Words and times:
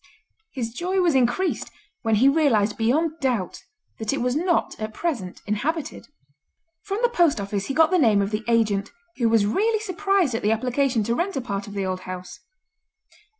His 0.51 0.73
joy 0.73 0.99
was 0.99 1.13
increased 1.13 1.69
when 2.01 2.15
he 2.15 2.27
realised 2.27 2.75
beyond 2.75 3.19
doubt 3.19 3.59
that 3.99 4.11
it 4.11 4.17
was 4.19 4.35
not 4.35 4.75
at 4.79 4.95
present 4.95 5.41
inhabited. 5.45 6.07
From 6.81 6.97
the 7.03 7.07
post 7.09 7.39
office 7.39 7.67
he 7.67 7.75
got 7.75 7.91
the 7.91 7.99
name 7.99 8.19
of 8.19 8.31
the 8.31 8.43
agent, 8.47 8.89
who 9.17 9.29
was 9.29 9.45
rarely 9.45 9.79
surprised 9.79 10.33
at 10.33 10.41
the 10.41 10.51
application 10.51 11.03
to 11.03 11.13
rent 11.13 11.35
a 11.35 11.41
part 11.41 11.67
of 11.67 11.73
the 11.73 11.85
old 11.85 11.99
house. 11.99 12.39